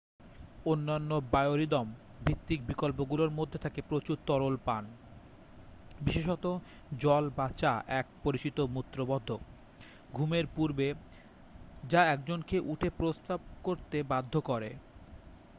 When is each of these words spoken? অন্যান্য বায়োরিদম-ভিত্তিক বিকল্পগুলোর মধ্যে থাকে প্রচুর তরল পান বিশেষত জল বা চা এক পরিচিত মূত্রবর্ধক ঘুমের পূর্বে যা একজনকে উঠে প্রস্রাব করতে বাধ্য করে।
অন্যান্য 0.65 1.11
বায়োরিদম-ভিত্তিক 1.31 2.59
বিকল্পগুলোর 2.67 3.29
মধ্যে 3.29 3.57
থাকে 3.57 3.81
প্রচুর 3.89 4.17
তরল 4.25 4.55
পান 4.65 4.83
বিশেষত 6.01 6.45
জল 6.99 7.23
বা 7.29 7.47
চা 7.57 7.73
এক 7.87 8.05
পরিচিত 8.23 8.57
মূত্রবর্ধক 8.69 9.39
ঘুমের 10.13 10.45
পূর্বে 10.55 10.87
যা 11.89 12.01
একজনকে 12.05 12.57
উঠে 12.63 12.89
প্রস্রাব 12.97 13.41
করতে 13.63 14.03
বাধ্য 14.03 14.33
করে। 14.41 14.69